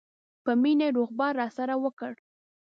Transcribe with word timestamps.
په 0.43 0.51
مینه 0.61 0.83
یې 0.87 0.95
روغبړ 0.97 1.31
راسره 1.41 1.75
وکړ. 1.83 2.13